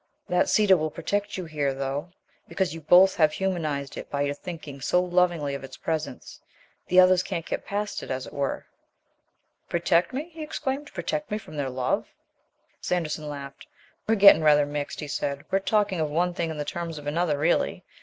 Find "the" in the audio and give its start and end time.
6.87-6.99, 16.57-16.65